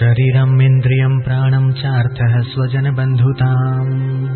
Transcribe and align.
शरीरम् 0.00 0.62
इन्द्रियम् 0.62 1.22
प्राणम् 1.22 1.72
चार्थः 1.72 2.40
स्वजनबन्धुताम्। 2.40 4.28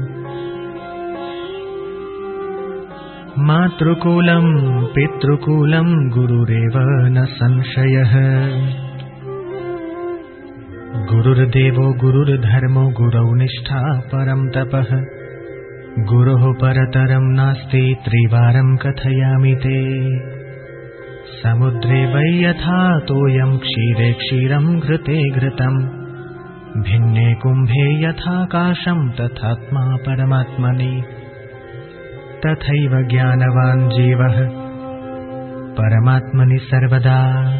मातृकूलम् 3.38 6.10
गुरुरेव 6.10 7.08
न 7.08 7.24
संशयः। 7.24 8.12
गुरुर्देवो 11.12 11.92
गुरुर्धर्मो 11.92 12.88
गुरौ 12.88 13.34
निष्ठा 13.34 14.00
परम् 14.00 14.50
तपः। 14.50 15.04
गुरोः 16.04 16.52
परतरम् 16.52 17.34
नास्ति 17.34 17.96
त्रिवारम् 18.04 18.78
कथयामि 18.78 19.54
ते 19.54 19.90
समुद्रे 21.30 22.06
वै 22.06 22.44
यथा 22.44 22.98
तोयम् 22.98 23.58
क्षीरे 23.58 24.12
क्षीरम् 24.12 24.80
घृते 24.80 25.30
घृतम् 25.30 26.00
भिन्ने 26.82 27.34
कुम्भे 27.34 28.04
यथाकाशम् 28.04 29.10
तथात्मा 29.10 29.96
परमात्मनि। 29.96 31.02
तथैव 32.46 33.08
ज्ञानवान् 33.08 33.90
जीवः। 33.90 34.48
परमात्मनि 35.72 36.58
सर्वदा। 36.58 37.54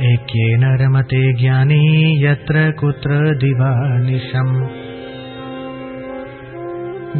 एकेन 0.00 0.78
रमते 0.80 1.32
ज्ञानी 1.32 2.24
यत्र 2.24 2.70
कुत्र 2.70 3.34
दिवानिशम्। 3.36 4.66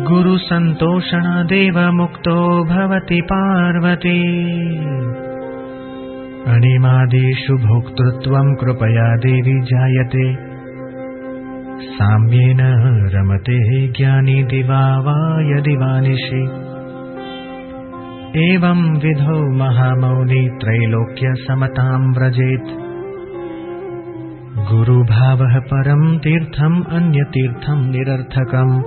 गुरुसन्तोषणादेव 0.05 1.93
मुक्तो 1.93 2.65
भवति 2.65 3.21
पार्वती 3.21 4.41
अणिमादिषु 6.47 7.55
भोक्तृत्वम् 7.55 8.57
कृपया 8.57 9.17
देवि 9.17 9.61
जायते। 9.65 10.51
साम्येन 11.81 12.61
रमते 13.15 13.87
ज्ञानी 13.87 14.45
दिवा 14.45 14.99
वा 14.99 15.41
यदि 15.41 15.77
वा 15.77 16.01
निशि 16.01 16.71
एवं 18.49 18.99
विधौ 18.99 19.53
महामौनि 19.53 20.51
त्रैलोक्यसमताम् 20.61 22.15
व्रजेत्। 22.15 22.81
गुरुभावः 24.71 25.61
परम् 25.61 26.19
तीर्थम् 26.19 26.85
अन्यतीर्थम् 26.85 27.91
निरर्थकम्। 27.91 28.83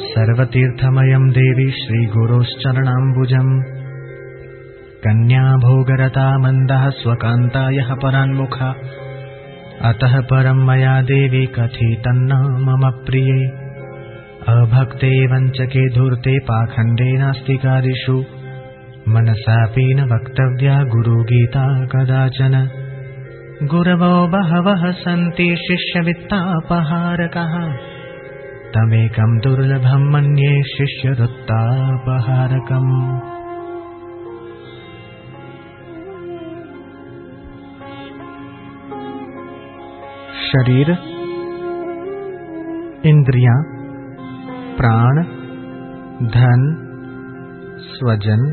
सर्वतीर्थमयम् 0.00 1.30
देवि 1.30 1.70
श्रीगुरोश्चरणाम्बुजम् 1.70 3.75
कन्या 5.06 5.42
भोगरता 5.42 6.38
मन्दः 6.38 6.88
स्वकान्तायः 6.88 7.94
परान्मुखा। 7.94 8.74
अतः 9.82 10.20
परम् 10.20 10.66
मया 10.66 11.02
देवी 11.02 11.46
कथितन्न 11.46 12.32
मम 12.32 12.90
प्रिये। 12.90 13.66
अभक्ते 14.48 15.26
वञ्चके 15.26 15.94
धूर्ते 15.94 16.38
पाखण्डे 16.38 17.18
नास्तिकादिषु। 17.18 18.24
मनसापि 19.08 19.94
न 19.94 20.00
वक्तव्या 20.00 20.82
गुरुगीता 20.82 21.86
कदाचन। 21.86 22.70
गुरवो 23.62 24.28
बहवः 24.28 24.92
सन्ति 24.92 25.56
शिष्यवित्तापहारकः। 25.56 27.76
तमेकम् 28.76 29.40
दुर्लभम् 29.40 30.10
मन्ये 30.10 30.62
शिष्यवृत्तापहारकम् 30.62 33.35
शरीर, 40.46 40.90
इंद्रियाँ, 43.06 43.62
प्राण, 44.76 45.22
धन, 46.26 46.62
स्वजन 47.78 48.44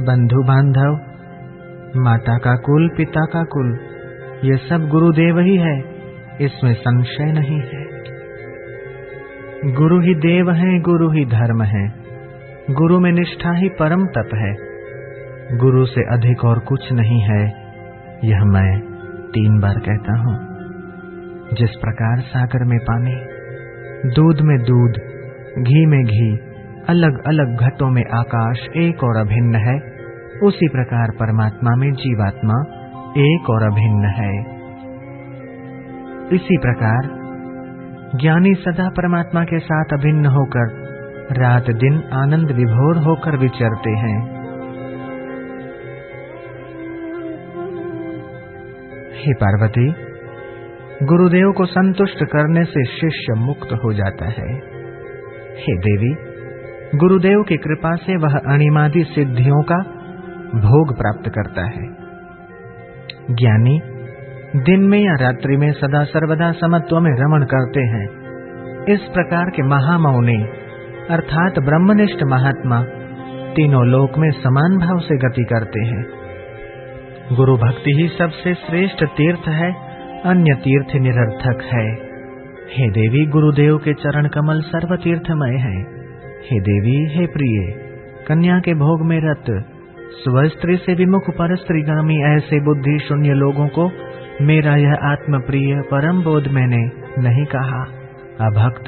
बंधु 0.00 0.42
बांधव 0.42 1.00
माता 1.96 2.38
का 2.38 2.56
कुल, 2.56 2.88
पिता 2.88 3.24
का 3.24 3.42
कुल, 3.44 3.78
ये 4.44 4.56
सब 4.56 4.88
गुरुदेव 4.88 5.38
ही 5.38 5.56
है, 5.56 5.78
इसमें 6.40 6.74
संशय 6.74 7.32
नहीं 7.32 7.60
है। 7.60 7.84
गुरु 9.72 10.00
ही 10.00 10.14
देव 10.14 10.50
है, 10.50 10.80
गुरु 10.80 11.10
ही 11.10 11.24
धर्म 11.24 11.62
है, 11.62 11.88
गुरु 12.70 13.00
में 13.00 13.12
निष्ठा 13.12 13.52
ही 13.52 13.68
परम 13.68 14.06
तप 14.06 14.30
है। 14.34 14.54
गुरु 15.58 15.84
से 15.86 16.00
अधिक 16.00 16.44
और 16.44 16.58
कुछ 16.58 16.92
नहीं 16.92 17.20
है, 17.20 17.44
यह 18.24 18.44
मैं 18.44 18.80
तीन 19.28 19.60
बार 19.60 19.74
कहता 19.74 20.18
हूँ। 20.18 20.51
जिस 21.52 21.70
प्रकार 21.70 22.20
सागर 22.20 22.64
में 22.64 22.78
पानी, 22.78 23.14
दूध 24.14 24.40
में 24.40 24.58
दूध, 24.58 24.92
घी 25.58 25.86
में 25.86 26.04
घी 26.04 26.36
अलग 26.88 27.22
अलग 27.26 27.56
घटों 27.56 27.90
में 27.90 28.02
आकाश 28.14 28.58
एक 28.76 29.04
और 29.04 29.16
अभिन्न 29.16 29.54
है, 29.54 29.78
उसी 30.42 30.68
प्रकार 30.68 31.10
परमात्मा 31.10 31.70
में 31.76 31.92
जीवात्मा 31.92 32.54
एक 33.18 33.50
और 33.50 33.62
अभिन्न 33.62 34.04
है। 34.04 34.62
इसी 36.36 36.58
प्रकार, 36.58 37.08
ज्ञानी 38.20 38.54
सदा 38.54 38.88
परमात्मा 38.88 39.44
के 39.44 39.58
साथ 39.58 39.84
अभिन्न 39.92 40.26
होकर 40.26 40.82
रात 41.40 41.70
दिन 41.70 42.02
आनंद 42.12 42.50
विभोर 42.50 42.96
होकर 42.96 43.36
विचरते 43.36 43.90
हैं। 43.90 44.42
हे 49.12 49.34
पार्वती 49.34 50.11
गुरुदेव 51.02 51.52
को 51.52 51.64
संतुष्ट 51.64 52.24
करने 52.24 52.64
से 52.64 52.84
शिष्य 52.84 53.34
मुक्त 53.36 53.72
हो 53.84 53.92
जाता 53.92 54.24
है। 54.24 54.56
हे 55.56 55.78
देवी, 55.78 56.16
गुरुदेव 56.98 57.42
की 57.48 57.56
कृपा 57.56 57.94
से 57.94 58.16
वह 58.16 58.54
अणिमादि 58.54 59.04
सिद्धियों 59.04 59.62
का 59.62 59.76
भोग 60.54 60.96
प्राप्त 60.98 61.28
करता 61.28 61.62
है। 61.66 61.88
ज्ञानी, 63.30 63.80
दिन 64.56 64.80
में 64.80 64.98
या 64.98 65.14
रात्रि 65.20 65.56
में 65.56 65.72
सदा 65.72 66.04
सर्वदा 66.04 66.52
समत्व 66.52 67.00
में 67.00 67.10
रमण 67.10 67.44
करते 67.44 67.80
हैं। 67.80 68.06
इस 68.84 69.00
प्रकार 69.00 69.44
के 69.44 69.62
महामौनी, 69.62 70.44
अर्थात 71.10 71.58
ब्रह्मनिष्ठ 71.58 72.22
महात्मा, 72.22 72.82
तीनों 73.52 73.86
लोक 73.86 74.18
में 74.18 74.30
समान 74.30 74.78
भाव 74.78 74.98
से 74.98 75.16
गति 75.16 75.44
करते 75.44 75.86
हैं। 75.86 76.06
गुरु 77.32 77.56
भक्ति 77.56 77.90
ही 77.96 78.08
सबसे 78.08 78.54
श्रेष्ठ 78.54 79.04
तीर्थ 79.04 79.48
है 79.48 79.91
अन्य 80.24 80.54
तीर्थ 80.54 80.96
निरर्थक 80.96 81.62
है। 81.62 81.92
हे 82.76 82.90
देवी, 82.90 83.26
गुरुदेव 83.26 83.78
के 83.78 83.94
चरण 83.94 84.28
कमल 84.28 84.60
सर्व 84.60 84.96
तीर्थमय 84.96 85.56
है। 85.56 85.82
हे 86.50 86.60
देवी, 86.60 87.18
हे 87.18 87.26
प्रिय, 87.26 87.72
कन्या 88.28 88.60
के 88.60 88.74
भोग 88.74 89.06
में 89.06 89.20
रत 89.24 89.44
स्व 90.12 90.48
स्त्री 90.48 90.76
से 90.76 90.94
विमुख, 90.94 91.30
पर 91.30 91.56
स्त्रीगामी, 91.56 92.22
ऐसे 92.22 92.60
बुद्धि 92.60 92.98
शून्य 92.98 93.34
लोगों 93.34 93.68
को 93.68 93.90
मेरा 94.42 94.76
यह 94.76 94.94
आत्म 95.02 95.40
प्रिय 95.40 95.80
परम 95.80 96.22
बोध 96.22 96.48
मैंने 96.48 96.90
नहीं 97.22 97.44
कहा। 97.44 97.84
अभक्त, 98.40 98.84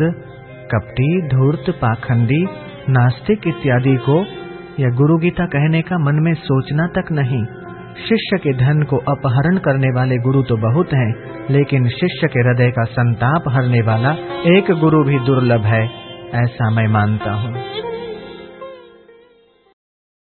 कपटी, 0.75 1.29
धूर्त, 1.29 1.65
पाखंडी, 1.71 2.47
नास्तिक 2.89 3.47
इत्यादि 3.47 3.97
को 3.97 4.25
यह 4.81 4.91
गुरु 4.91 5.19
गीता 5.19 5.47
कहने 5.47 5.83
का 5.83 5.99
मन 5.99 6.15
में 6.15 6.35
सोचना 6.35 6.87
तक 6.87 7.13
नहीं। 7.13 7.47
शिष्य 7.99 8.39
के 8.39 8.53
धन 8.53 8.83
को 8.83 8.97
अपहरण 8.97 9.59
करने 9.59 9.89
वाले 9.95 10.17
गुरु 10.17 10.43
तो 10.43 10.57
बहुत 10.57 10.93
हैं, 10.93 11.11
लेकिन 11.51 11.89
शिष्य 11.89 12.27
के 12.27 12.41
हृदय 12.41 12.71
का 12.71 12.85
संताप 12.85 13.45
हरने 13.49 13.83
वाला 13.83 14.13
एक 14.47 14.71
गुरु 14.81 15.05
भी 15.05 15.19
दुर्लभ 15.19 15.65
है 15.65 15.83
ऐसा 16.35 16.71
मैं 16.71 16.87
मानता 16.89 17.33
हूँ। 17.33 17.74